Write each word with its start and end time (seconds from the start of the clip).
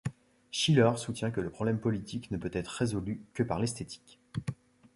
Schiller 0.49 0.93
soutient 0.97 1.29
que 1.29 1.41
le 1.41 1.51
problème 1.51 1.79
politique 1.79 2.31
ne 2.31 2.37
peut 2.37 2.49
être 2.53 2.69
résolu 2.71 3.21
que 3.35 3.43
par 3.43 3.59
l'esthétique. 3.59 4.19